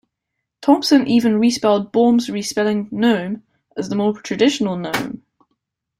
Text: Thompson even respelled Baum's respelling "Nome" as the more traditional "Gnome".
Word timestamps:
Thompson 0.63 1.07
even 1.07 1.39
respelled 1.39 1.91
Baum's 1.91 2.27
respelling 2.27 2.87
"Nome" 2.91 3.43
as 3.77 3.89
the 3.89 3.95
more 3.95 4.19
traditional 4.19 4.75
"Gnome". 4.75 5.21